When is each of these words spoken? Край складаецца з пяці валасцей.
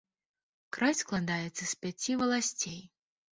Край 0.77 0.93
складаецца 1.01 1.59
з 1.65 1.69
пяці 1.85 2.17
валасцей. 2.23 2.81